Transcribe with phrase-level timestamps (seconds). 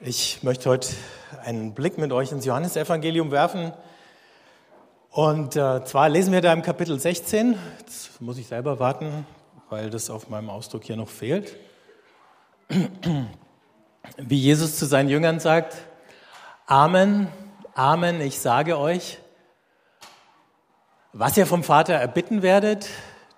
[0.00, 0.90] Ich möchte heute
[1.44, 3.72] einen Blick mit euch ins Johannesevangelium werfen.
[5.10, 7.58] Und äh, zwar lesen wir da im Kapitel 16.
[7.80, 9.26] Jetzt muss ich selber warten,
[9.70, 11.56] weil das auf meinem Ausdruck hier noch fehlt.
[14.18, 15.74] Wie Jesus zu seinen Jüngern sagt,
[16.66, 17.26] Amen,
[17.74, 19.18] Amen, ich sage euch,
[21.12, 22.88] was ihr vom Vater erbitten werdet,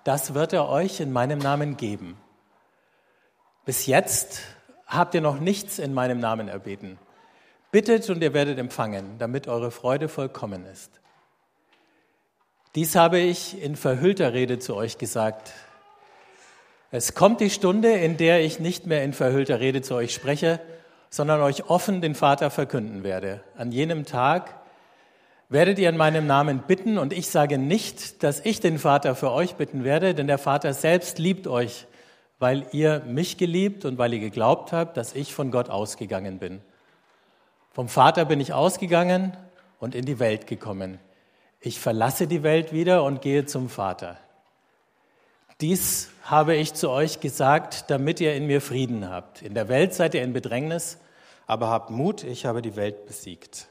[0.03, 2.17] das wird er euch in meinem Namen geben.
[3.65, 4.41] Bis jetzt
[4.91, 6.99] habt ihr noch nichts in meinem Namen erbeten.
[7.71, 10.91] Bittet und ihr werdet empfangen, damit eure Freude vollkommen ist.
[12.75, 15.53] Dies habe ich in verhüllter Rede zu euch gesagt.
[16.91, 20.59] Es kommt die Stunde, in der ich nicht mehr in verhüllter Rede zu euch spreche,
[21.09, 23.41] sondern euch offen den Vater verkünden werde.
[23.57, 24.53] An jenem Tag
[25.47, 29.31] werdet ihr in meinem Namen bitten und ich sage nicht, dass ich den Vater für
[29.31, 31.87] euch bitten werde, denn der Vater selbst liebt euch
[32.41, 36.59] weil ihr mich geliebt und weil ihr geglaubt habt, dass ich von Gott ausgegangen bin.
[37.71, 39.37] Vom Vater bin ich ausgegangen
[39.79, 40.97] und in die Welt gekommen.
[41.59, 44.17] Ich verlasse die Welt wieder und gehe zum Vater.
[45.61, 49.43] Dies habe ich zu euch gesagt, damit ihr in mir Frieden habt.
[49.43, 50.97] In der Welt seid ihr in Bedrängnis,
[51.45, 53.67] aber habt Mut, ich habe die Welt besiegt.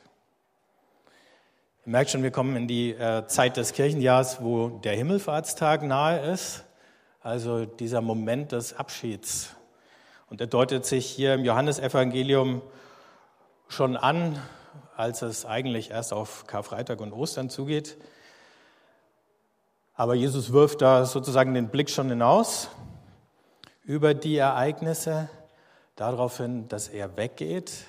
[1.86, 6.20] Ihr merkt schon, wir kommen in die äh, Zeit des Kirchenjahrs, wo der Himmelfahrtstag nahe
[6.20, 6.64] ist
[7.20, 9.54] also dieser Moment des Abschieds.
[10.28, 12.62] Und er deutet sich hier im Johannesevangelium
[13.68, 14.40] schon an,
[14.96, 17.96] als es eigentlich erst auf Karfreitag und Ostern zugeht.
[19.94, 22.68] Aber Jesus wirft da sozusagen den Blick schon hinaus
[23.84, 25.28] über die Ereignisse,
[25.96, 27.84] darauf hin, dass er weggeht,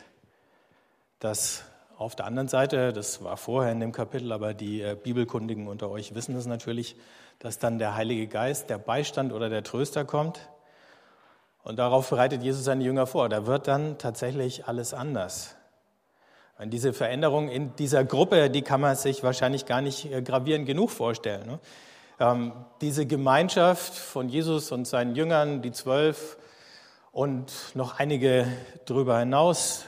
[1.20, 1.64] dass
[2.02, 5.92] auf der anderen Seite, das war vorher in dem Kapitel, aber die äh, Bibelkundigen unter
[5.92, 6.96] euch wissen es natürlich,
[7.38, 10.40] dass dann der Heilige Geist, der Beistand oder der Tröster kommt.
[11.62, 13.30] Und darauf bereitet Jesus seine Jünger vor.
[13.30, 15.56] Da wird dann tatsächlich alles anders.
[16.58, 20.66] Und diese Veränderung in dieser Gruppe, die kann man sich wahrscheinlich gar nicht äh, gravierend
[20.66, 21.46] genug vorstellen.
[21.46, 21.60] Ne?
[22.20, 26.38] Ähm, diese Gemeinschaft von Jesus und seinen Jüngern, die zwölf
[27.12, 28.48] und noch einige
[28.86, 29.86] darüber hinaus,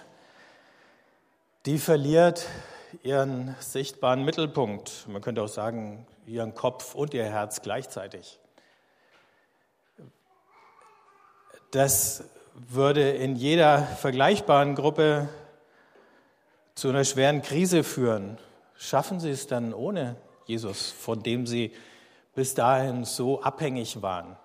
[1.66, 2.48] die verliert
[3.04, 5.06] ihren sichtbaren Mittelpunkt.
[5.08, 8.40] Man könnte auch sagen, ihren Kopf und ihr Herz gleichzeitig.
[11.72, 15.30] Das würde in jeder vergleichbaren Gruppe
[16.76, 18.38] zu einer schweren Krise führen.
[18.76, 21.74] Schaffen Sie es dann ohne Jesus, von dem Sie
[22.36, 24.36] bis dahin so abhängig waren?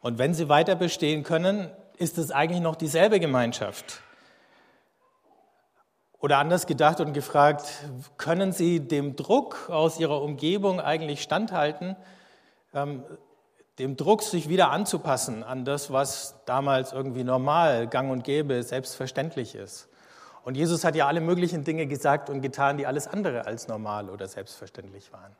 [0.00, 4.02] Und wenn Sie weiter bestehen können, ist es eigentlich noch dieselbe Gemeinschaft.
[6.20, 7.64] Oder anders gedacht und gefragt,
[8.16, 11.96] können Sie dem Druck aus Ihrer Umgebung eigentlich standhalten,
[12.74, 13.04] ähm,
[13.78, 19.54] dem Druck, sich wieder anzupassen an das, was damals irgendwie normal, gang und gäbe, selbstverständlich
[19.54, 19.88] ist?
[20.44, 24.10] Und Jesus hat ja alle möglichen Dinge gesagt und getan, die alles andere als normal
[24.10, 25.36] oder selbstverständlich waren.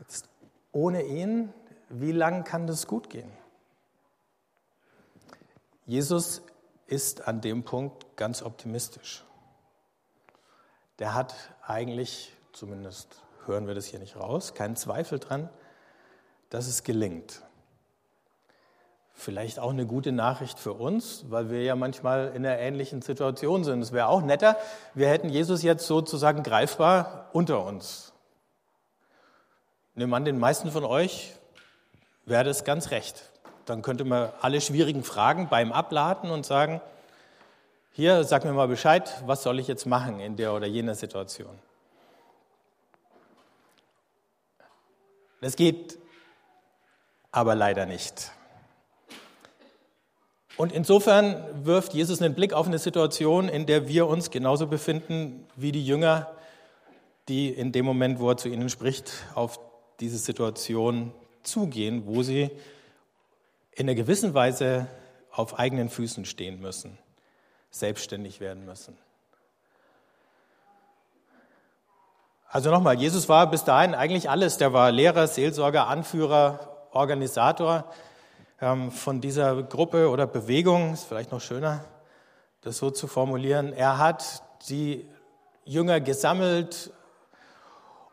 [0.00, 0.28] Jetzt,
[0.72, 1.54] ohne ihn,
[1.88, 3.30] wie lang kann das gut gehen?
[5.88, 6.42] Jesus
[6.86, 9.24] ist an dem Punkt ganz optimistisch
[10.98, 15.48] der hat eigentlich, zumindest hören wir das hier nicht raus, keinen Zweifel dran,
[16.50, 17.42] dass es gelingt.
[19.12, 23.64] Vielleicht auch eine gute Nachricht für uns, weil wir ja manchmal in einer ähnlichen Situation
[23.64, 23.82] sind.
[23.82, 24.56] Es wäre auch netter,
[24.94, 28.12] wir hätten Jesus jetzt sozusagen greifbar unter uns.
[29.94, 31.34] Nimm an, den meisten von euch
[32.26, 33.32] wäre das ganz recht.
[33.68, 36.80] Dann könnte man alle schwierigen Fragen beim Abladen und sagen,
[37.92, 41.58] hier, sag mir mal Bescheid, was soll ich jetzt machen in der oder jener Situation?
[45.40, 45.98] Das geht
[47.30, 48.32] aber leider nicht.
[50.56, 55.46] Und insofern wirft Jesus einen Blick auf eine Situation, in der wir uns genauso befinden
[55.56, 56.30] wie die Jünger,
[57.28, 59.60] die in dem Moment, wo er zu ihnen spricht, auf
[60.00, 61.12] diese Situation
[61.42, 62.50] zugehen, wo sie
[63.78, 64.86] in einer gewissen Weise
[65.30, 66.98] auf eigenen Füßen stehen müssen
[67.70, 68.96] selbstständig werden müssen.
[72.50, 74.56] Also nochmal, Jesus war bis dahin eigentlich alles.
[74.56, 77.84] Der war Lehrer, Seelsorger, Anführer, Organisator
[78.60, 80.94] ähm, von dieser Gruppe oder Bewegung.
[80.94, 81.84] Ist vielleicht noch schöner,
[82.62, 83.74] das so zu formulieren.
[83.74, 85.06] Er hat die
[85.64, 86.90] Jünger gesammelt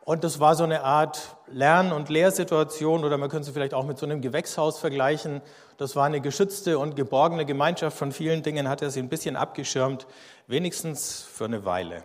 [0.06, 3.84] und das war so eine Art Lern- und Lehrsituation oder man könnte es vielleicht auch
[3.84, 5.42] mit so einem Gewächshaus vergleichen.
[5.78, 7.98] Das war eine geschützte und geborgene Gemeinschaft.
[7.98, 10.06] Von vielen Dingen hat er sie ein bisschen abgeschirmt,
[10.46, 12.04] wenigstens für eine Weile.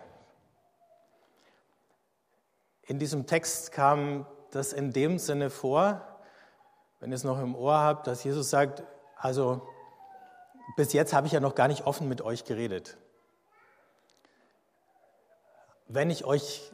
[2.82, 6.00] In diesem Text kam das in dem Sinne vor,
[6.98, 8.82] wenn ihr es noch im Ohr habt, dass Jesus sagt,
[9.16, 9.62] also
[10.76, 12.96] bis jetzt habe ich ja noch gar nicht offen mit euch geredet.
[15.86, 16.72] Wenn ich euch,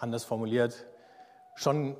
[0.00, 0.86] anders formuliert,
[1.54, 1.96] schon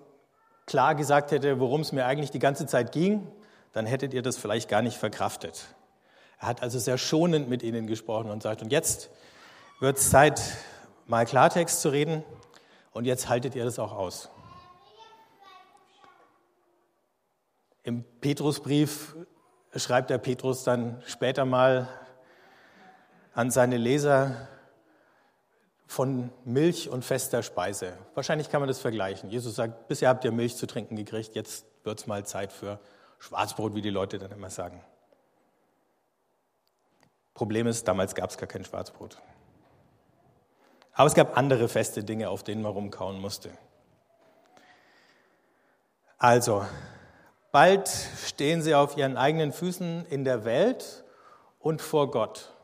[0.66, 3.30] klar gesagt hätte, worum es mir eigentlich die ganze Zeit ging,
[3.72, 5.66] dann hättet ihr das vielleicht gar nicht verkraftet.
[6.38, 9.10] Er hat also sehr schonend mit ihnen gesprochen und sagt, und jetzt
[9.80, 10.40] wird es Zeit,
[11.06, 12.24] mal Klartext zu reden
[12.92, 14.30] und jetzt haltet ihr das auch aus.
[17.82, 19.16] Im Petrusbrief
[19.74, 21.88] schreibt der Petrus dann später mal
[23.34, 24.48] an seine Leser
[25.90, 27.94] von Milch und fester Speise.
[28.14, 29.28] Wahrscheinlich kann man das vergleichen.
[29.28, 32.78] Jesus sagt, bisher habt ihr Milch zu trinken gekriegt, jetzt wird es mal Zeit für
[33.18, 34.84] Schwarzbrot, wie die Leute dann immer sagen.
[37.34, 39.18] Problem ist, damals gab es gar kein Schwarzbrot.
[40.92, 43.50] Aber es gab andere feste Dinge, auf denen man rumkauen musste.
[46.18, 46.64] Also,
[47.50, 47.90] bald
[48.24, 51.02] stehen sie auf ihren eigenen Füßen in der Welt
[51.58, 52.54] und vor Gott.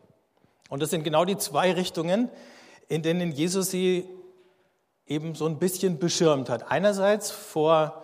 [0.69, 2.31] Und das sind genau die zwei Richtungen,
[2.88, 4.09] in denen Jesus sie
[5.06, 6.71] eben so ein bisschen beschirmt hat.
[6.71, 8.03] Einerseits vor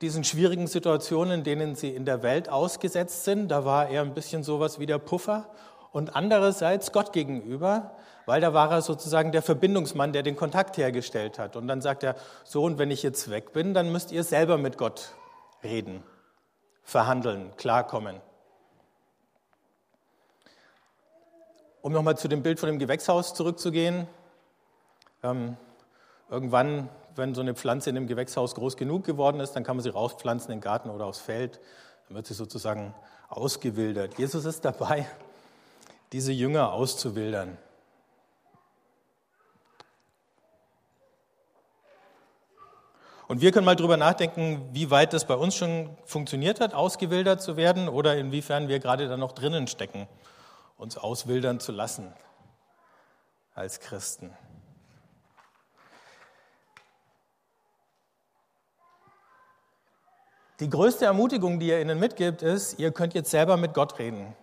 [0.00, 4.42] diesen schwierigen Situationen, denen sie in der Welt ausgesetzt sind, da war er ein bisschen
[4.42, 5.50] sowas wie der Puffer.
[5.92, 7.96] Und andererseits Gott gegenüber,
[8.26, 11.56] weil da war er sozusagen der Verbindungsmann, der den Kontakt hergestellt hat.
[11.56, 12.14] Und dann sagt er,
[12.44, 15.14] so, und wenn ich jetzt weg bin, dann müsst ihr selber mit Gott
[15.64, 16.02] reden,
[16.84, 18.20] verhandeln, klarkommen.
[21.82, 24.06] Um nochmal zu dem Bild von dem Gewächshaus zurückzugehen.
[25.22, 25.56] Ähm,
[26.28, 29.82] irgendwann, wenn so eine Pflanze in dem Gewächshaus groß genug geworden ist, dann kann man
[29.82, 31.58] sie rauspflanzen in den Garten oder aufs Feld.
[32.06, 32.94] Dann wird sie sozusagen
[33.28, 34.18] ausgewildert.
[34.18, 35.06] Jesus ist dabei,
[36.12, 37.56] diese Jünger auszuwildern.
[43.26, 47.40] Und wir können mal drüber nachdenken, wie weit das bei uns schon funktioniert hat, ausgewildert
[47.40, 50.08] zu werden oder inwiefern wir gerade da noch drinnen stecken
[50.80, 52.12] uns auswildern zu lassen
[53.54, 54.34] als Christen.
[60.58, 64.34] Die größte Ermutigung, die er ihnen mitgibt, ist, ihr könnt jetzt selber mit Gott reden.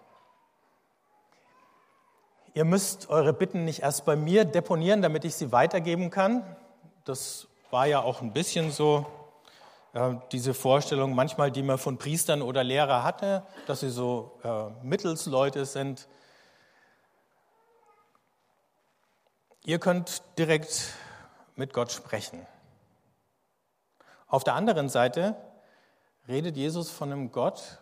[2.54, 6.44] Ihr müsst eure Bitten nicht erst bei mir deponieren, damit ich sie weitergeben kann.
[7.06, 9.06] Das war ja auch ein bisschen so
[9.94, 14.86] äh, diese Vorstellung manchmal, die man von Priestern oder Lehrern hatte, dass sie so äh,
[14.86, 16.08] Mittelsleute sind,
[19.68, 20.94] Ihr könnt direkt
[21.58, 22.48] mit Gott sprechen.
[24.28, 25.36] Auf der anderen Seite
[26.26, 27.80] redet Jesus von einem Gott,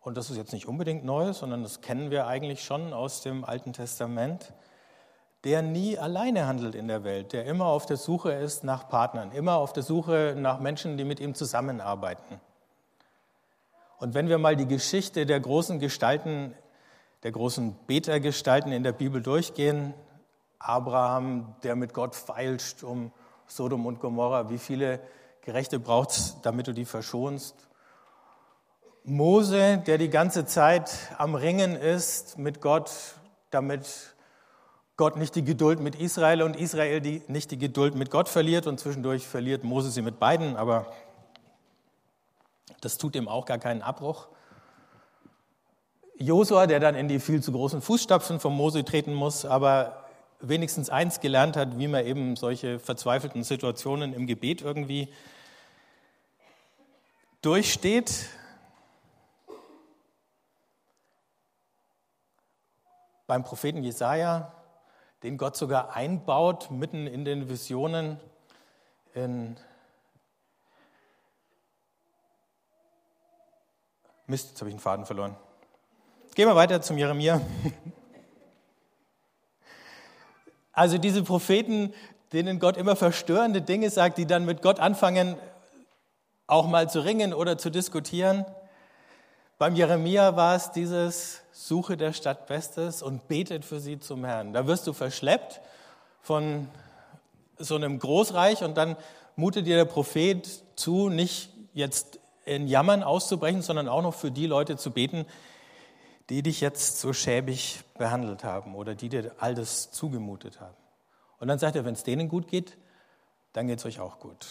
[0.00, 3.42] und das ist jetzt nicht unbedingt neu, sondern das kennen wir eigentlich schon aus dem
[3.42, 4.52] Alten Testament,
[5.44, 9.32] der nie alleine handelt in der Welt, der immer auf der Suche ist nach Partnern,
[9.32, 12.38] immer auf der Suche nach Menschen, die mit ihm zusammenarbeiten.
[13.96, 16.54] Und wenn wir mal die Geschichte der großen Gestalten,
[17.22, 19.94] der großen Betergestalten in der Bibel durchgehen,
[20.64, 23.12] Abraham, der mit Gott feilscht um
[23.46, 24.48] Sodom und Gomorra.
[24.48, 25.00] Wie viele
[25.42, 27.68] Gerechte braucht es, damit du die verschonst?
[29.04, 32.90] Mose, der die ganze Zeit am Ringen ist mit Gott,
[33.50, 34.14] damit
[34.96, 38.66] Gott nicht die Geduld mit Israel und Israel die, nicht die Geduld mit Gott verliert
[38.66, 40.86] und zwischendurch verliert Mose sie mit beiden, aber
[42.80, 44.28] das tut ihm auch gar keinen Abbruch.
[46.16, 50.03] Josua, der dann in die viel zu großen Fußstapfen von Mose treten muss, aber
[50.48, 55.12] wenigstens eins gelernt hat, wie man eben solche verzweifelten Situationen im Gebet irgendwie
[57.42, 58.28] durchsteht.
[63.26, 64.52] Beim Propheten Jesaja,
[65.22, 68.20] den Gott sogar einbaut mitten in den Visionen
[69.14, 69.56] in
[74.26, 75.36] Mist, jetzt habe ich einen Faden verloren.
[76.34, 77.40] Gehen wir weiter zum Jeremia.
[80.74, 81.94] Also diese Propheten,
[82.32, 85.36] denen Gott immer verstörende Dinge sagt, die dann mit Gott anfangen,
[86.46, 88.44] auch mal zu ringen oder zu diskutieren.
[89.56, 94.52] Beim Jeremia war es dieses Suche der Stadt Bestes und betet für sie zum Herrn.
[94.52, 95.60] Da wirst du verschleppt
[96.20, 96.68] von
[97.56, 98.96] so einem Großreich und dann
[99.36, 104.46] mutet dir der Prophet zu, nicht jetzt in Jammern auszubrechen, sondern auch noch für die
[104.46, 105.24] Leute zu beten,
[106.30, 110.76] die dich jetzt so schäbig behandelt haben oder die dir all das zugemutet haben.
[111.38, 112.78] Und dann sagt er, wenn es denen gut geht,
[113.52, 114.46] dann geht es euch auch gut.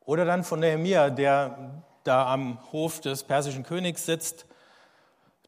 [0.00, 4.46] Oder dann von Nehemiah, der da am Hof des persischen Königs sitzt,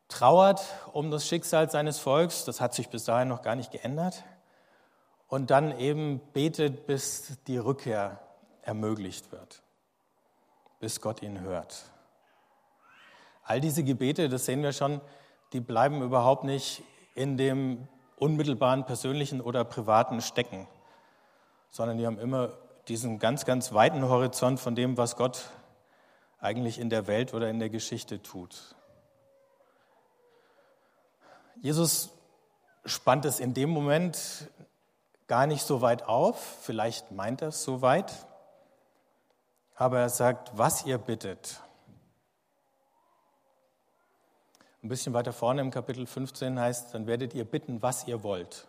[0.09, 0.63] trauert
[0.93, 4.25] um das Schicksal seines Volks, das hat sich bis dahin noch gar nicht geändert,
[5.27, 8.21] und dann eben betet, bis die Rückkehr
[8.61, 9.63] ermöglicht wird
[10.83, 11.85] bis Gott ihn hört.
[13.45, 15.01] All diese Gebete, das sehen wir schon,
[15.53, 16.83] die bleiben überhaupt nicht
[17.15, 17.87] in dem
[18.17, 20.67] unmittelbaren persönlichen oder privaten stecken,
[21.71, 22.51] sondern die haben immer
[22.89, 25.51] diesen ganz, ganz weiten Horizont von dem, was Gott
[26.41, 28.75] eigentlich in der Welt oder in der Geschichte tut.
[31.61, 32.11] Jesus
[32.85, 34.51] spannt es in dem Moment
[35.29, 38.27] gar nicht so weit auf, vielleicht meint er es so weit,
[39.83, 41.61] aber er sagt, was ihr bittet.
[44.81, 48.69] Ein bisschen weiter vorne im Kapitel 15 heißt, dann werdet ihr bitten, was ihr wollt.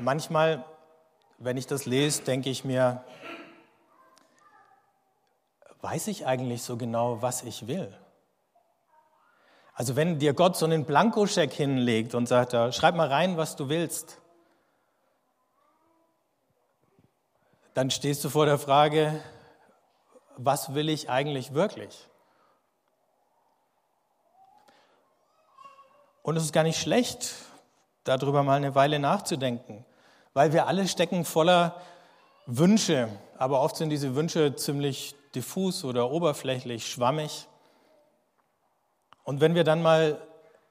[0.00, 0.64] Manchmal,
[1.38, 3.04] wenn ich das lese, denke ich mir,
[5.80, 7.96] weiß ich eigentlich so genau, was ich will?
[9.72, 13.68] Also wenn dir Gott so einen Blankoscheck hinlegt und sagt, schreib mal rein, was du
[13.68, 14.20] willst,
[17.78, 19.22] dann stehst du vor der Frage,
[20.36, 22.08] was will ich eigentlich wirklich?
[26.22, 27.36] Und es ist gar nicht schlecht,
[28.02, 29.86] darüber mal eine Weile nachzudenken,
[30.34, 31.80] weil wir alle stecken voller
[32.46, 37.46] Wünsche, aber oft sind diese Wünsche ziemlich diffus oder oberflächlich, schwammig.
[39.22, 40.20] Und wenn wir dann mal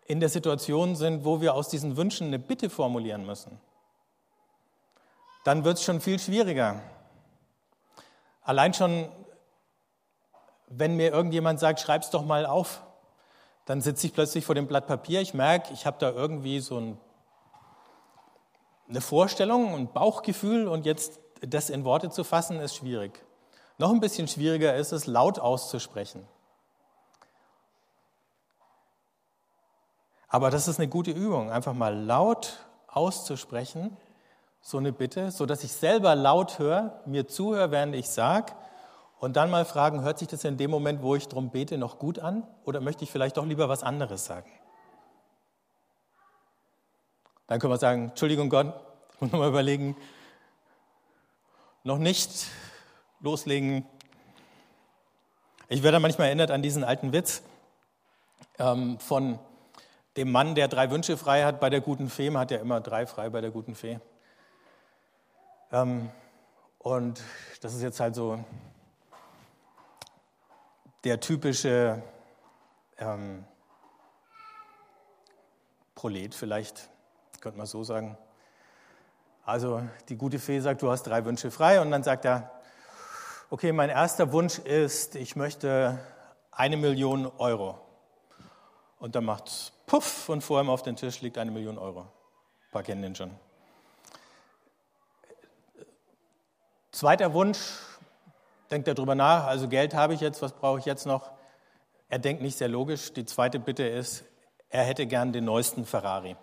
[0.07, 3.61] in der Situation sind, wo wir aus diesen Wünschen eine Bitte formulieren müssen,
[5.45, 6.81] dann wird es schon viel schwieriger.
[8.47, 9.11] Allein schon,
[10.69, 12.81] wenn mir irgendjemand sagt, schreib es doch mal auf,
[13.65, 16.79] dann sitze ich plötzlich vor dem Blatt Papier, ich merke, ich habe da irgendwie so
[16.79, 16.97] ein,
[18.87, 23.21] eine Vorstellung, ein Bauchgefühl und jetzt das in Worte zu fassen, ist schwierig.
[23.79, 26.25] Noch ein bisschen schwieriger ist es, laut auszusprechen.
[30.29, 33.97] Aber das ist eine gute Übung, einfach mal laut auszusprechen,
[34.67, 38.51] so eine Bitte, so dass ich selber laut höre, mir zuhöre, während ich sage
[39.17, 41.99] und dann mal fragen, hört sich das in dem Moment, wo ich darum bete, noch
[41.99, 44.51] gut an oder möchte ich vielleicht doch lieber was anderes sagen?
[47.47, 48.73] Dann können wir sagen, Entschuldigung Gott,
[49.13, 49.95] ich muss nochmal überlegen,
[51.85, 52.47] noch nicht
[53.21, 53.85] loslegen.
[55.69, 57.41] Ich werde manchmal erinnert an diesen alten Witz
[58.59, 59.39] ähm, von
[60.17, 62.29] dem Mann, der drei Wünsche frei hat bei der guten Fee.
[62.29, 64.01] Man hat ja immer drei frei bei der guten Fee.
[65.71, 66.09] Ähm,
[66.79, 67.21] und
[67.61, 68.43] das ist jetzt halt so
[71.03, 72.01] der typische
[72.97, 73.45] ähm,
[75.95, 76.89] Prolet vielleicht,
[77.41, 78.17] könnte man so sagen.
[79.43, 82.51] Also die gute Fee sagt, du hast drei Wünsche frei und dann sagt er,
[83.49, 85.99] okay, mein erster Wunsch ist, ich möchte
[86.51, 87.79] eine Million Euro.
[88.99, 92.01] Und dann macht es puff und vor ihm auf dem Tisch liegt eine Million Euro.
[92.01, 93.31] Ein paar kennen den schon.
[96.97, 97.59] Zweiter Wunsch,
[98.71, 101.29] denkt er darüber nach, also Geld habe ich jetzt, was brauche ich jetzt noch?
[102.09, 103.13] Er denkt nicht sehr logisch.
[103.13, 104.23] Die zweite Bitte ist,
[104.71, 106.35] er hätte gern den neuesten Ferrari.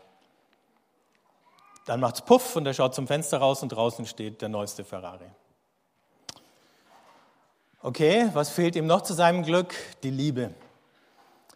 [1.87, 4.85] Dann macht es Puff und er schaut zum Fenster raus und draußen steht der neueste
[4.85, 5.27] Ferrari.
[7.83, 9.75] Okay, was fehlt ihm noch zu seinem Glück?
[10.05, 10.55] Die Liebe.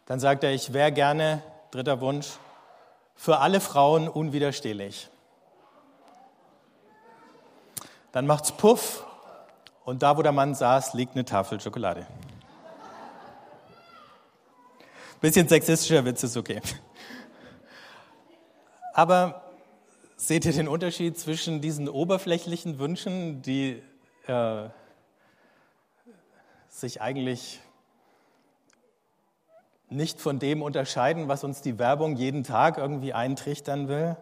[0.06, 1.40] Dann sagt er, ich wäre gerne,
[1.70, 2.32] dritter Wunsch,
[3.14, 5.08] für alle Frauen unwiderstehlich.
[8.18, 9.06] Dann macht's Puff
[9.84, 12.04] und da, wo der Mann saß, liegt eine Tafel Schokolade.
[15.20, 16.60] Bisschen sexistischer Witz ist okay.
[18.92, 19.44] Aber
[20.16, 23.84] seht ihr den Unterschied zwischen diesen oberflächlichen Wünschen, die
[24.26, 24.68] äh,
[26.68, 27.60] sich eigentlich
[29.90, 34.16] nicht von dem unterscheiden, was uns die Werbung jeden Tag irgendwie eintrichtern will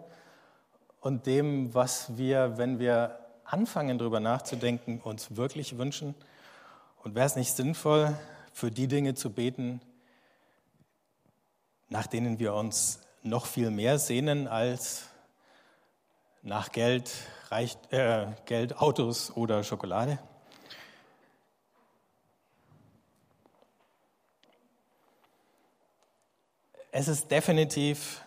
[1.00, 6.14] und dem, was wir, wenn wir anfangen darüber nachzudenken, uns wirklich wünschen.
[7.02, 8.18] Und wäre es nicht sinnvoll,
[8.52, 9.80] für die Dinge zu beten,
[11.88, 15.08] nach denen wir uns noch viel mehr sehnen als
[16.42, 17.12] nach Geld,
[17.50, 20.18] Reich, äh, Geld, Autos oder Schokolade?
[26.90, 28.22] Es ist definitiv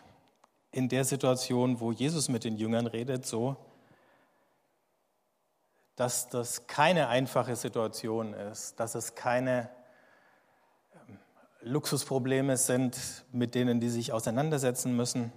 [0.71, 3.57] in der Situation, wo Jesus mit den Jüngern redet, so,
[5.99, 9.69] dass das keine einfache Situation ist, dass es keine
[10.93, 11.19] ähm,
[11.59, 15.33] Luxusprobleme sind, mit denen die sich auseinandersetzen müssen,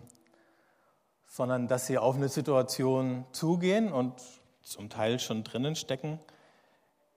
[1.26, 4.14] sondern dass sie auf eine Situation zugehen und
[4.62, 6.20] zum Teil schon drinnen stecken,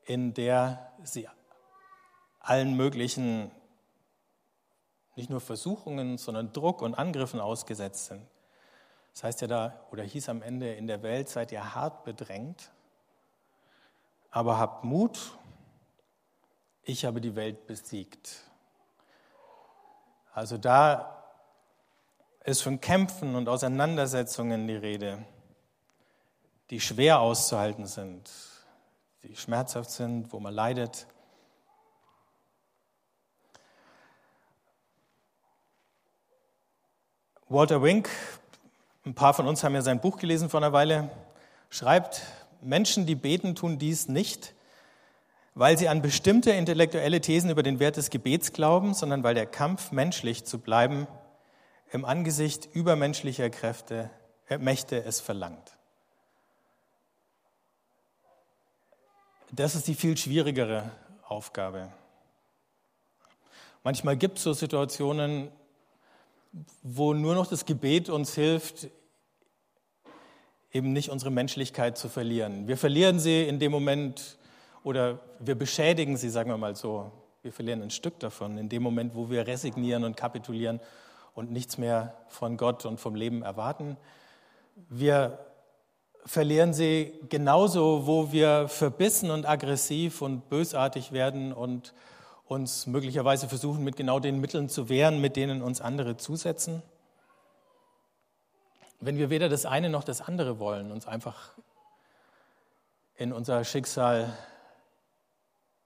[0.06, 1.28] in der sie
[2.40, 3.52] allen möglichen
[5.16, 8.26] nicht nur Versuchungen, sondern Druck und Angriffen ausgesetzt sind.
[9.14, 12.72] Das heißt ja da, oder hieß am Ende, in der Welt seid ihr hart bedrängt.
[14.36, 15.32] Aber habt Mut,
[16.84, 18.42] ich habe die Welt besiegt.
[20.34, 21.24] Also da
[22.44, 25.26] ist von Kämpfen und Auseinandersetzungen die Rede,
[26.70, 28.30] die schwer auszuhalten sind,
[29.24, 31.08] die schmerzhaft sind, wo man leidet.
[37.48, 38.10] Walter Wink,
[39.06, 41.10] ein paar von uns haben ja sein Buch gelesen vor einer Weile,
[41.70, 42.22] schreibt,
[42.62, 44.54] Menschen, die beten, tun dies nicht,
[45.54, 49.46] weil sie an bestimmte intellektuelle Thesen über den Wert des Gebets glauben, sondern weil der
[49.46, 51.08] Kampf, menschlich zu bleiben,
[51.92, 54.10] im Angesicht übermenschlicher Kräfte,
[54.50, 55.78] äh, Mächte es verlangt.
[59.52, 60.92] Das ist die viel schwierigere
[61.24, 61.92] Aufgabe.
[63.84, 65.52] Manchmal gibt es so Situationen,
[66.82, 68.90] wo nur noch das Gebet uns hilft,
[70.76, 72.68] eben nicht unsere Menschlichkeit zu verlieren.
[72.68, 74.38] Wir verlieren sie in dem Moment
[74.84, 77.14] oder wir beschädigen sie, sagen wir mal so.
[77.44, 80.82] Wir verlieren ein Stück davon in dem Moment, wo wir resignieren und kapitulieren
[81.34, 83.96] und nichts mehr von Gott und vom Leben erwarten.
[84.90, 85.40] Wir
[86.26, 91.94] verlieren sie genauso, wo wir verbissen und aggressiv und bösartig werden und
[92.48, 96.84] uns möglicherweise versuchen, mit genau den Mitteln zu wehren, mit denen uns andere zusetzen
[99.06, 101.52] wenn wir weder das eine noch das andere wollen, uns einfach
[103.16, 104.36] in unser Schicksal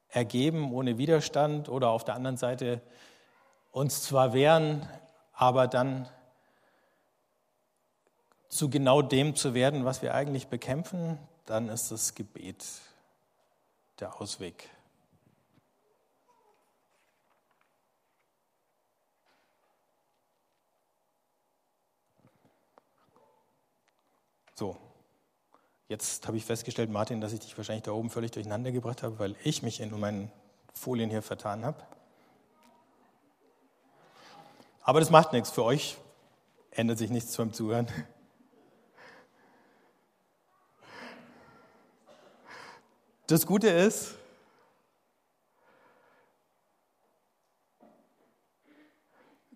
[0.08, 2.82] ergeben ohne Widerstand oder auf der anderen Seite
[3.72, 4.88] uns zwar wehren,
[5.34, 6.08] aber dann
[8.48, 12.66] zu genau dem zu werden, was wir eigentlich bekämpfen, dann ist das Gebet
[14.00, 14.70] der Ausweg.
[24.60, 24.76] So,
[25.88, 29.18] jetzt habe ich festgestellt, Martin, dass ich dich wahrscheinlich da oben völlig durcheinander gebracht habe,
[29.18, 30.30] weil ich mich in meinen
[30.74, 31.82] Folien hier vertan habe.
[34.82, 35.50] Aber das macht nichts.
[35.50, 35.96] Für euch
[36.72, 37.88] ändert sich nichts beim Zuhören.
[43.28, 44.16] Das Gute ist,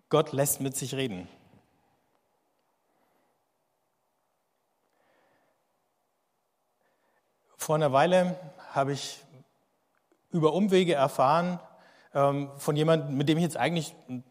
[0.08, 1.28] Gott lässt mit sich reden.
[7.64, 8.36] Vor einer Weile
[8.74, 9.24] habe ich
[10.30, 11.58] über Umwege erfahren
[12.12, 14.22] ähm, von jemandem, mit dem ich jetzt eigentlich ein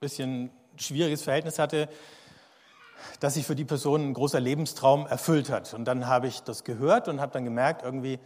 [0.00, 1.88] bisschen schwieriges Verhältnis hatte,
[3.20, 5.72] dass sich für die Person ein großer Lebenstraum erfüllt hat.
[5.74, 8.18] Und dann habe ich das gehört und habe dann gemerkt, irgendwie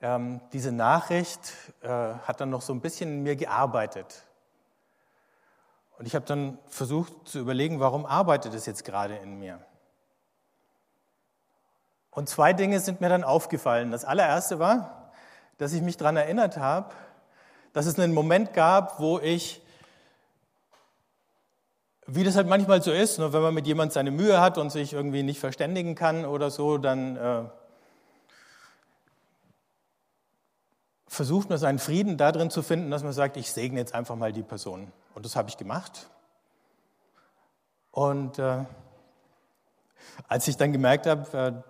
[0.00, 4.22] ähm, diese Nachricht äh, hat dann noch so ein bisschen in mir gearbeitet.
[5.98, 9.58] Und ich habe dann versucht zu überlegen, warum arbeitet es jetzt gerade in mir?
[12.10, 13.90] Und zwei Dinge sind mir dann aufgefallen.
[13.90, 15.12] Das allererste war,
[15.58, 16.92] dass ich mich daran erinnert habe,
[17.72, 19.62] dass es einen Moment gab, wo ich,
[22.06, 24.70] wie das halt manchmal so ist, nur wenn man mit jemand seine Mühe hat und
[24.70, 27.42] sich irgendwie nicht verständigen kann oder so, dann äh,
[31.06, 34.32] versucht man seinen Frieden darin zu finden, dass man sagt, ich segne jetzt einfach mal
[34.32, 34.92] die Person.
[35.14, 36.08] Und das habe ich gemacht.
[37.92, 38.64] Und äh,
[40.28, 41.69] als ich dann gemerkt habe, äh,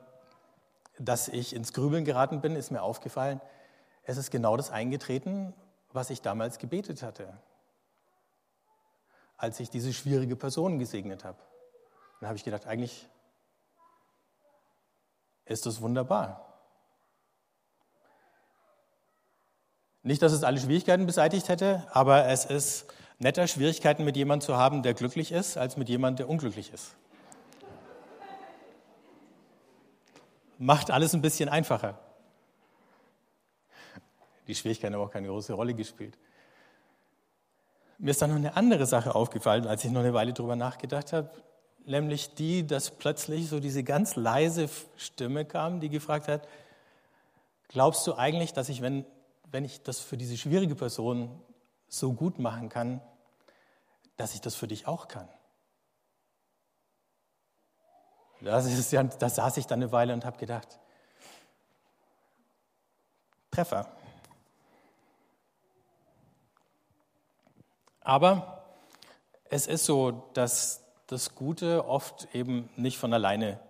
[1.01, 3.41] dass ich ins Grübeln geraten bin, ist mir aufgefallen,
[4.05, 5.55] es ist genau das eingetreten,
[5.93, 7.37] was ich damals gebetet hatte,
[9.37, 11.39] als ich diese schwierige Person gesegnet habe.
[12.21, 13.09] Dann habe ich gedacht, eigentlich
[15.47, 16.47] ist das wunderbar.
[20.03, 22.87] Nicht, dass es alle Schwierigkeiten beseitigt hätte, aber es ist
[23.19, 26.95] netter, Schwierigkeiten mit jemandem zu haben, der glücklich ist, als mit jemandem, der unglücklich ist.
[30.61, 31.99] Macht alles ein bisschen einfacher.
[34.47, 36.19] Die Schwierigkeiten haben auch keine große Rolle gespielt.
[37.99, 41.13] Mir ist dann noch eine andere Sache aufgefallen, als ich noch eine Weile darüber nachgedacht
[41.13, 41.31] habe,
[41.87, 46.47] nämlich die, dass plötzlich so diese ganz leise Stimme kam, die gefragt hat,
[47.69, 49.07] glaubst du eigentlich, dass ich, wenn,
[49.51, 51.41] wenn ich das für diese schwierige Person
[51.89, 53.01] so gut machen kann,
[54.19, 55.29] dass ich das für dich auch kann?
[58.41, 60.79] Das ist ja, da saß ich dann eine Weile und habe gedacht,
[63.51, 63.87] Treffer.
[68.01, 68.65] Aber
[69.49, 73.61] es ist so, dass das Gute oft eben nicht von alleine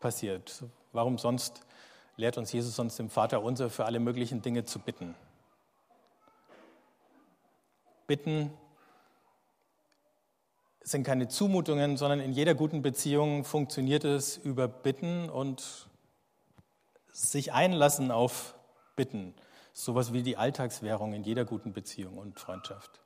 [0.00, 0.64] passiert.
[0.92, 1.60] Warum sonst
[2.16, 5.14] lehrt uns Jesus sonst im Vater unser für alle möglichen Dinge zu bitten?
[8.06, 8.50] Bitten
[10.90, 15.88] sind keine Zumutungen, sondern in jeder guten Beziehung funktioniert es über Bitten und
[17.12, 18.54] sich einlassen auf
[18.96, 19.34] bitten.
[19.72, 23.00] Sowas wie die Alltagswährung in jeder guten Beziehung und Freundschaft.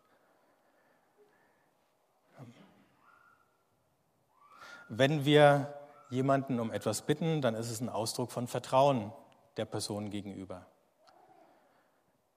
[4.88, 5.75] Wenn wir
[6.11, 9.12] jemanden um etwas bitten, dann ist es ein Ausdruck von Vertrauen
[9.57, 10.66] der Person gegenüber.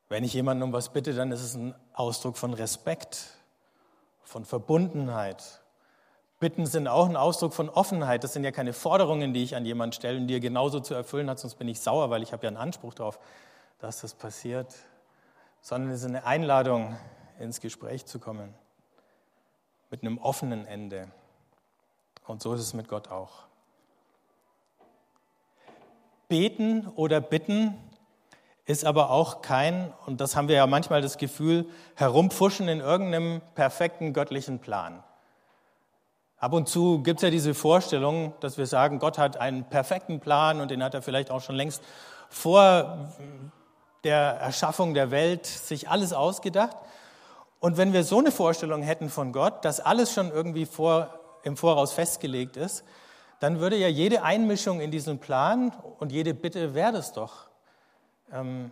[0.08, 3.30] Wenn ich jemanden um was bitte, dann ist es ein Ausdruck von Respekt,
[4.26, 5.62] von Verbundenheit.
[6.40, 8.24] Bitten sind auch ein Ausdruck von Offenheit.
[8.24, 10.94] Das sind ja keine Forderungen, die ich an jemanden stelle und die er genauso zu
[10.94, 13.20] erfüllen hat, sonst bin ich sauer, weil ich habe ja einen Anspruch darauf,
[13.80, 14.76] dass das passiert,
[15.62, 16.96] sondern es ist eine Einladung,
[17.40, 18.54] ins Gespräch zu kommen,
[19.90, 21.08] mit einem offenen Ende.
[22.28, 23.44] Und so ist es mit Gott auch.
[26.28, 27.76] Beten oder bitten
[28.66, 33.42] ist aber auch kein, und das haben wir ja manchmal das Gefühl, herumfuschen in irgendeinem
[33.54, 35.04] perfekten göttlichen Plan.
[36.38, 40.20] Ab und zu gibt es ja diese Vorstellung, dass wir sagen, Gott hat einen perfekten
[40.20, 41.82] Plan und den hat er vielleicht auch schon längst
[42.30, 43.10] vor
[44.04, 46.76] der Erschaffung der Welt sich alles ausgedacht.
[47.60, 51.56] Und wenn wir so eine Vorstellung hätten von Gott, dass alles schon irgendwie vor, im
[51.56, 52.84] Voraus festgelegt ist,
[53.40, 57.48] dann würde ja jede Einmischung in diesen Plan und jede Bitte wäre das doch
[58.32, 58.72] ähm,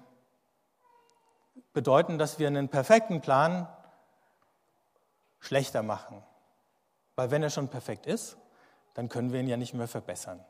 [1.73, 3.67] bedeuten, dass wir einen perfekten Plan
[5.39, 6.23] schlechter machen.
[7.15, 8.37] Weil wenn er schon perfekt ist,
[8.93, 10.43] dann können wir ihn ja nicht mehr verbessern.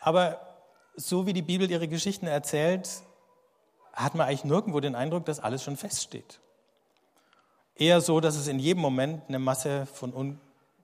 [0.00, 0.40] Aber
[0.94, 3.02] so wie die Bibel ihre Geschichten erzählt,
[3.92, 6.40] hat man eigentlich nirgendwo den Eindruck, dass alles schon feststeht.
[7.74, 10.12] Eher so, dass es in jedem Moment eine Masse von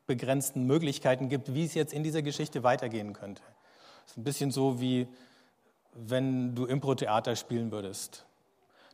[0.06, 3.42] unbegrenzten Möglichkeiten gibt, wie es jetzt in dieser Geschichte weitergehen könnte.
[4.02, 5.08] Das ist ein bisschen so, wie
[5.94, 8.26] wenn du Impro-Theater spielen würdest.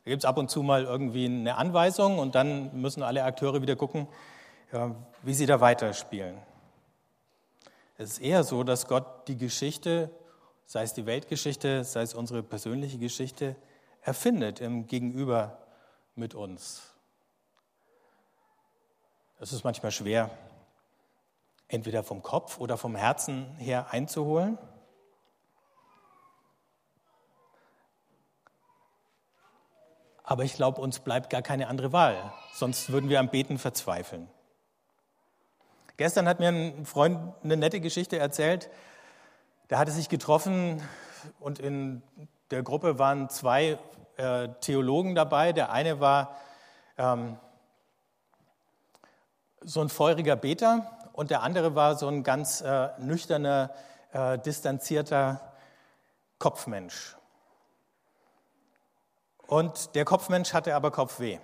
[0.05, 3.61] Da gibt es ab und zu mal irgendwie eine Anweisung und dann müssen alle Akteure
[3.61, 4.07] wieder gucken,
[4.73, 6.39] ja, wie sie da weiterspielen.
[7.99, 10.11] Es ist eher so, dass Gott die Geschichte,
[10.65, 13.57] sei es die Weltgeschichte, sei es unsere persönliche Geschichte,
[14.03, 15.59] erfindet im Gegenüber
[16.15, 16.83] mit uns.
[19.41, 20.31] Es ist manchmal schwer,
[21.71, 24.59] entweder vom Kopf oder vom Herzen her einzuholen.
[30.25, 34.29] Aber ich glaube, uns bleibt gar keine andere Wahl, sonst würden wir am Beten verzweifeln.
[35.97, 38.71] Gestern hat mir ein Freund eine nette Geschichte erzählt.
[39.71, 40.83] Der hatte sich getroffen
[41.41, 42.03] und in
[42.51, 43.79] der Gruppe waren zwei
[44.17, 45.53] äh, Theologen dabei.
[45.53, 46.37] Der eine war
[46.97, 47.39] ähm,
[49.61, 53.75] so ein feuriger Beter und der andere war so ein ganz äh, nüchterner,
[54.15, 55.53] äh, distanzierter
[56.39, 57.15] Kopfmensch.
[59.47, 61.39] Und der Kopfmensch hatte aber Kopfweh.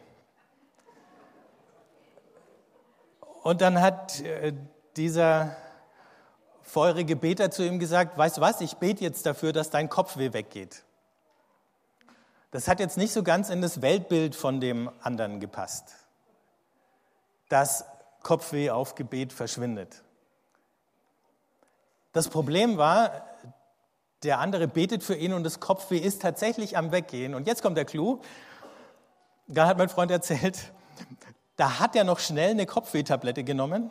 [3.43, 4.55] Und dann hat äh,
[4.97, 5.55] dieser
[6.63, 10.33] feurige Beter zu ihm gesagt, weißt du was, ich bete jetzt dafür, dass dein Kopfweh
[10.33, 10.85] weggeht.
[12.51, 15.93] Das hat jetzt nicht so ganz in das Weltbild von dem anderen gepasst.
[17.51, 17.85] Das
[18.27, 20.03] Kopfweh auf Gebet verschwindet.
[22.13, 23.25] Das Problem war,
[24.25, 27.37] der andere betet für ihn und das Kopfweh ist tatsächlich am Weggehen.
[27.37, 28.21] Und jetzt kommt der Clou.
[29.47, 30.73] Da hat mein Freund erzählt,
[31.55, 33.91] da hat er noch schnell eine Kopfwehtablette genommen.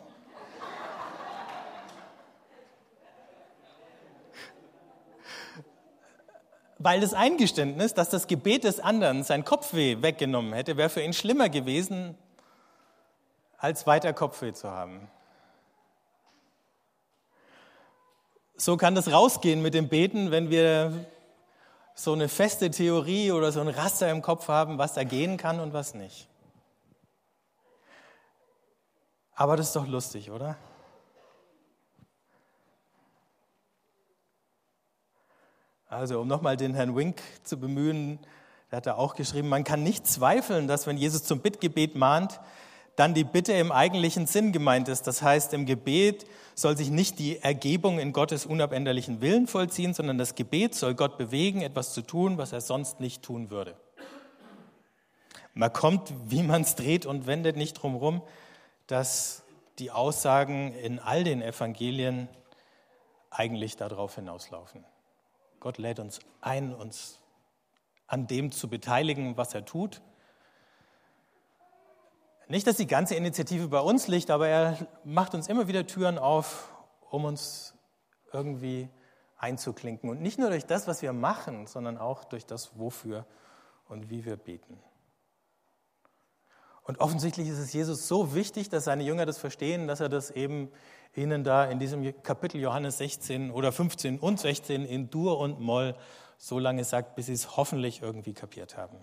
[6.78, 11.14] Weil das Eingeständnis, dass das Gebet des anderen sein Kopfweh weggenommen hätte, wäre für ihn
[11.14, 12.18] schlimmer gewesen
[13.66, 15.10] als weiter Kopfweh zu haben.
[18.56, 21.04] So kann das rausgehen mit dem Beten, wenn wir
[21.96, 25.58] so eine feste Theorie oder so ein Raster im Kopf haben, was da gehen kann
[25.58, 26.28] und was nicht.
[29.34, 30.56] Aber das ist doch lustig, oder?
[35.88, 38.20] Also, um nochmal den Herrn Wink zu bemühen,
[38.70, 42.38] der hat da auch geschrieben, man kann nicht zweifeln, dass wenn Jesus zum Bittgebet mahnt,
[42.96, 45.06] dann die Bitte im eigentlichen Sinn gemeint ist.
[45.06, 50.16] Das heißt, im Gebet soll sich nicht die Ergebung in Gottes unabänderlichen Willen vollziehen, sondern
[50.16, 53.76] das Gebet soll Gott bewegen, etwas zu tun, was er sonst nicht tun würde.
[55.52, 58.22] Man kommt, wie man es dreht und wendet, nicht drum herum,
[58.86, 59.42] dass
[59.78, 62.28] die Aussagen in all den Evangelien
[63.30, 64.84] eigentlich darauf hinauslaufen.
[65.60, 67.18] Gott lädt uns ein, uns
[68.06, 70.00] an dem zu beteiligen, was er tut
[72.48, 76.18] nicht, dass die ganze Initiative bei uns liegt, aber er macht uns immer wieder Türen
[76.18, 76.72] auf,
[77.10, 77.74] um uns
[78.32, 78.88] irgendwie
[79.36, 80.08] einzuklinken.
[80.10, 83.26] Und nicht nur durch das, was wir machen, sondern auch durch das, wofür
[83.88, 84.78] und wie wir beten.
[86.82, 90.30] Und offensichtlich ist es Jesus so wichtig, dass seine Jünger das verstehen, dass er das
[90.30, 90.70] eben
[91.16, 95.96] ihnen da in diesem Kapitel Johannes 16 oder 15 und 16 in Dur und Moll
[96.38, 98.98] so lange sagt, bis sie es hoffentlich irgendwie kapiert haben.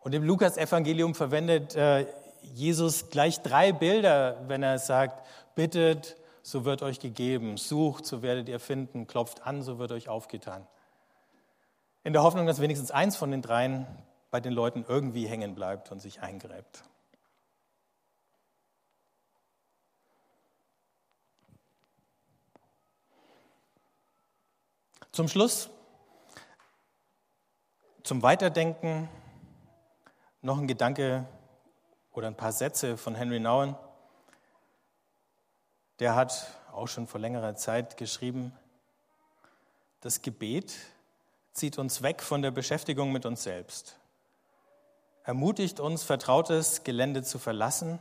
[0.00, 2.06] Und im Lukas-Evangelium verwendet äh,
[2.42, 8.48] Jesus gleich drei Bilder, wenn er sagt, bittet, so wird euch gegeben, sucht, so werdet
[8.48, 10.66] ihr finden, klopft an, so wird euch aufgetan.
[12.02, 13.86] In der Hoffnung, dass wenigstens eins von den dreien
[14.30, 16.82] bei den Leuten irgendwie hängen bleibt und sich eingräbt.
[25.12, 25.68] Zum Schluss,
[28.02, 29.08] zum Weiterdenken,
[30.42, 31.26] noch ein Gedanke
[32.12, 33.76] oder ein paar Sätze von Henry Nouwen.
[35.98, 38.52] Der hat auch schon vor längerer Zeit geschrieben,
[40.00, 40.74] das Gebet
[41.52, 43.98] zieht uns weg von der Beschäftigung mit uns selbst,
[45.24, 47.98] ermutigt uns, vertrautes Gelände zu verlassen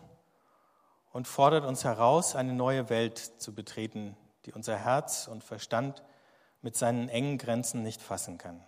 [1.11, 6.03] und fordert uns heraus, eine neue Welt zu betreten, die unser Herz und Verstand
[6.61, 8.63] mit seinen engen Grenzen nicht fassen kann.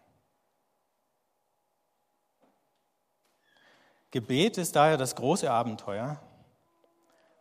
[4.12, 6.22] Gebet ist daher das große Abenteuer,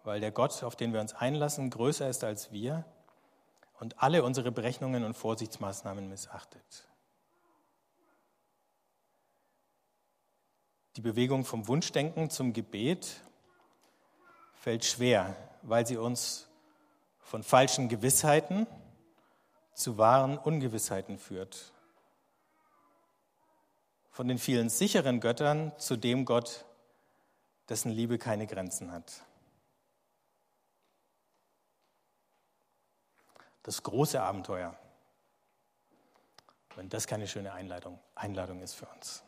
[0.05, 2.85] weil der Gott, auf den wir uns einlassen, größer ist als wir
[3.81, 6.89] und alle unsere Berechnungen und Vorsichtsmaßnahmen missachtet.
[10.97, 13.23] Die Bewegung vom Wunschdenken zum Gebet
[14.55, 16.49] fällt schwer, weil sie uns
[17.19, 18.67] von falschen Gewissheiten
[19.75, 21.73] zu wahren Ungewissheiten führt.
[24.21, 26.67] Von den vielen sicheren Göttern zu dem Gott,
[27.71, 29.25] dessen Liebe keine Grenzen hat.
[33.63, 34.79] Das große Abenteuer,
[36.77, 39.23] wenn das keine schöne Einladung, Einladung ist für uns.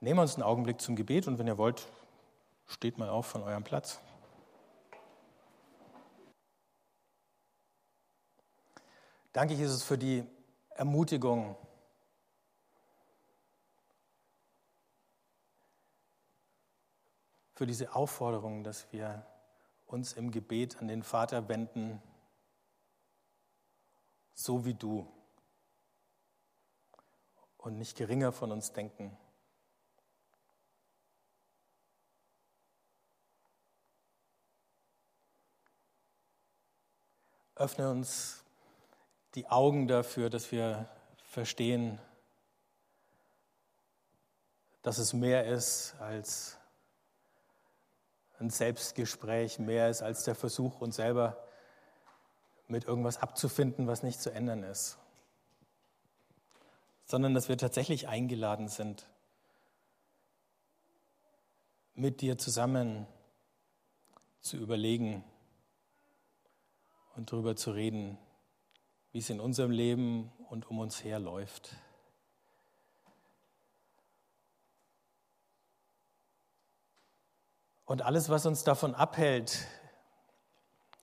[0.00, 1.90] Nehmen wir uns einen Augenblick zum Gebet und wenn ihr wollt,
[2.66, 4.02] steht mal auf von eurem Platz.
[9.34, 10.24] Danke, Jesus, für die
[10.76, 11.56] Ermutigung.
[17.56, 19.26] Für diese Aufforderung, dass wir
[19.86, 22.00] uns im Gebet an den Vater wenden,
[24.34, 25.12] so wie du,
[27.58, 29.16] und nicht geringer von uns denken.
[37.56, 38.43] Öffne uns
[39.34, 40.88] die Augen dafür, dass wir
[41.24, 42.00] verstehen,
[44.82, 46.58] dass es mehr ist als
[48.38, 51.42] ein Selbstgespräch, mehr ist als der Versuch, uns selber
[52.68, 54.98] mit irgendwas abzufinden, was nicht zu ändern ist,
[57.04, 59.08] sondern dass wir tatsächlich eingeladen sind,
[61.94, 63.06] mit dir zusammen
[64.40, 65.24] zu überlegen
[67.16, 68.18] und darüber zu reden,
[69.14, 71.76] wie es in unserem Leben und um uns her läuft.
[77.84, 79.68] Und alles, was uns davon abhält,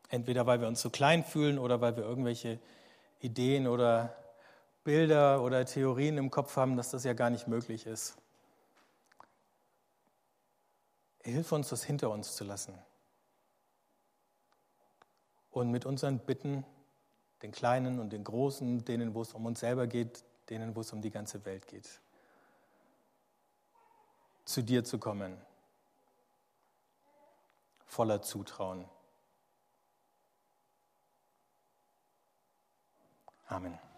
[0.10, 2.60] entweder weil wir uns so klein fühlen oder weil wir irgendwelche
[3.22, 4.14] Ideen oder
[4.84, 8.18] Bilder oder Theorien im Kopf haben, dass das ja gar nicht möglich ist.
[11.22, 12.78] Hilf uns, das hinter uns zu lassen.
[15.50, 16.66] Und mit unseren Bitten
[17.42, 20.94] den Kleinen und den Großen, denen, wo es um uns selber geht, denen, wo es
[20.94, 22.02] um die ganze Welt geht.
[24.46, 25.38] Zu dir zu kommen,
[27.86, 28.86] voller Zutrauen.
[33.48, 33.91] Amen.